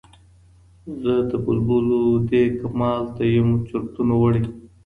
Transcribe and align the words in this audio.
زه 1.01 1.13
د 1.29 1.31
بلبلو 1.45 2.03
دې 2.29 2.43
کمال 2.59 3.01
ته 3.15 3.23
یم 3.35 3.49
چرتونو 3.69 4.13
وړی 4.21 4.43